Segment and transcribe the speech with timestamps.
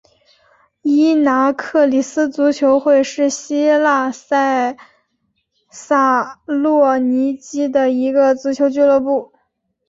[0.81, 4.75] 伊拿克里斯足球会是希腊塞
[5.69, 9.31] 萨洛尼基的一个足球俱乐部。